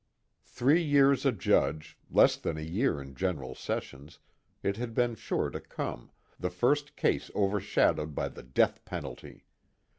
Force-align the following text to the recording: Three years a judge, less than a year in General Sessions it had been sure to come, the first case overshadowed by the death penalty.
Three 0.47 0.81
years 0.81 1.27
a 1.27 1.31
judge, 1.31 1.95
less 2.09 2.35
than 2.35 2.57
a 2.57 2.61
year 2.63 2.99
in 2.99 3.13
General 3.13 3.53
Sessions 3.53 4.17
it 4.63 4.75
had 4.77 4.95
been 4.95 5.13
sure 5.13 5.51
to 5.51 5.61
come, 5.61 6.09
the 6.39 6.49
first 6.49 6.95
case 6.95 7.29
overshadowed 7.35 8.15
by 8.15 8.29
the 8.29 8.41
death 8.41 8.83
penalty. 8.83 9.45